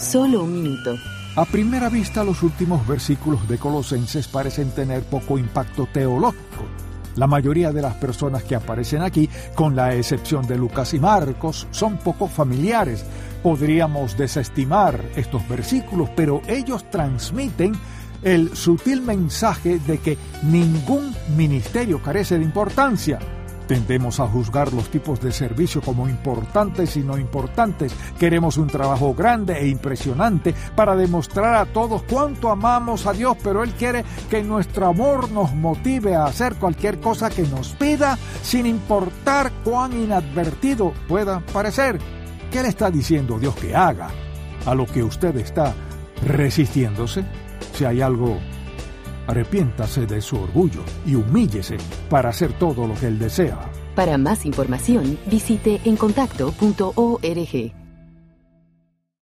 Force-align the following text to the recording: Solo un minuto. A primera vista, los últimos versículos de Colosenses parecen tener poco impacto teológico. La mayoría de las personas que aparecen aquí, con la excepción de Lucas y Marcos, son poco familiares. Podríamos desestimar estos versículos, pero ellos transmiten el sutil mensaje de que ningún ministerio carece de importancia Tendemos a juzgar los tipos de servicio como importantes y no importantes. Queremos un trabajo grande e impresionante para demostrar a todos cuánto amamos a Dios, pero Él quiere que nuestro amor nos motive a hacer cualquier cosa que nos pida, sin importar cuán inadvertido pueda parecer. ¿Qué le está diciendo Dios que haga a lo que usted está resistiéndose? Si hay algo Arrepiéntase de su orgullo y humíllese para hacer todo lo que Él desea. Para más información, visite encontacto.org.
Solo 0.00 0.44
un 0.44 0.54
minuto. 0.54 0.96
A 1.36 1.44
primera 1.44 1.90
vista, 1.90 2.24
los 2.24 2.42
últimos 2.42 2.86
versículos 2.86 3.46
de 3.46 3.58
Colosenses 3.58 4.26
parecen 4.28 4.70
tener 4.70 5.02
poco 5.02 5.38
impacto 5.38 5.86
teológico. 5.92 6.64
La 7.16 7.26
mayoría 7.26 7.70
de 7.70 7.82
las 7.82 7.94
personas 7.96 8.42
que 8.44 8.54
aparecen 8.54 9.02
aquí, 9.02 9.28
con 9.54 9.76
la 9.76 9.94
excepción 9.94 10.46
de 10.46 10.56
Lucas 10.56 10.94
y 10.94 10.98
Marcos, 10.98 11.68
son 11.70 11.98
poco 11.98 12.28
familiares. 12.28 13.04
Podríamos 13.42 14.16
desestimar 14.16 15.04
estos 15.16 15.46
versículos, 15.46 16.08
pero 16.16 16.40
ellos 16.48 16.90
transmiten 16.90 17.74
el 18.22 18.56
sutil 18.56 19.02
mensaje 19.02 19.78
de 19.80 19.98
que 19.98 20.16
ningún 20.42 21.14
ministerio 21.36 22.02
carece 22.02 22.38
de 22.38 22.44
importancia 22.44 23.18
Tendemos 23.70 24.18
a 24.18 24.26
juzgar 24.26 24.72
los 24.72 24.90
tipos 24.90 25.20
de 25.20 25.30
servicio 25.30 25.80
como 25.80 26.08
importantes 26.08 26.96
y 26.96 27.04
no 27.04 27.16
importantes. 27.16 27.94
Queremos 28.18 28.56
un 28.56 28.66
trabajo 28.66 29.14
grande 29.14 29.60
e 29.60 29.68
impresionante 29.68 30.56
para 30.74 30.96
demostrar 30.96 31.54
a 31.54 31.66
todos 31.66 32.02
cuánto 32.02 32.50
amamos 32.50 33.06
a 33.06 33.12
Dios, 33.12 33.36
pero 33.44 33.62
Él 33.62 33.70
quiere 33.74 34.04
que 34.28 34.42
nuestro 34.42 34.88
amor 34.88 35.30
nos 35.30 35.54
motive 35.54 36.16
a 36.16 36.24
hacer 36.24 36.56
cualquier 36.56 36.98
cosa 36.98 37.30
que 37.30 37.44
nos 37.44 37.68
pida, 37.74 38.18
sin 38.42 38.66
importar 38.66 39.52
cuán 39.62 39.92
inadvertido 39.92 40.92
pueda 41.06 41.38
parecer. 41.38 42.00
¿Qué 42.50 42.62
le 42.62 42.70
está 42.70 42.90
diciendo 42.90 43.38
Dios 43.38 43.54
que 43.54 43.76
haga 43.76 44.08
a 44.66 44.74
lo 44.74 44.84
que 44.84 45.04
usted 45.04 45.36
está 45.36 45.72
resistiéndose? 46.26 47.24
Si 47.74 47.84
hay 47.84 48.00
algo 48.00 48.36
Arrepiéntase 49.26 50.06
de 50.06 50.20
su 50.20 50.36
orgullo 50.36 50.82
y 51.06 51.14
humíllese 51.14 51.76
para 52.08 52.30
hacer 52.30 52.52
todo 52.52 52.86
lo 52.86 52.94
que 52.94 53.06
Él 53.06 53.18
desea. 53.18 53.58
Para 53.94 54.18
más 54.18 54.46
información, 54.46 55.18
visite 55.26 55.80
encontacto.org. 55.84 57.89